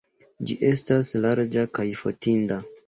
Ĝi 0.51 0.57
estas 0.69 1.11
larĝa 1.27 1.69
kaj 1.79 1.89
fotinda. 2.05 2.61